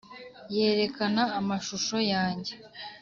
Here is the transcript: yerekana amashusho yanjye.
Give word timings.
yerekana 0.55 1.23
amashusho 1.39 1.95
yanjye. 2.11 2.53